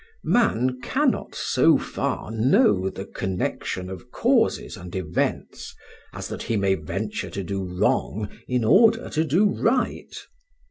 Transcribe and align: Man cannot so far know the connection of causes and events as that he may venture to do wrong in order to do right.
Man 0.25 0.81
cannot 0.81 1.35
so 1.35 1.77
far 1.77 2.31
know 2.31 2.89
the 2.89 3.05
connection 3.05 3.87
of 3.87 4.09
causes 4.09 4.75
and 4.75 4.95
events 4.95 5.75
as 6.11 6.27
that 6.29 6.41
he 6.41 6.57
may 6.57 6.73
venture 6.73 7.29
to 7.29 7.43
do 7.43 7.63
wrong 7.63 8.27
in 8.47 8.63
order 8.65 9.11
to 9.11 9.23
do 9.23 9.47
right. 9.47 10.17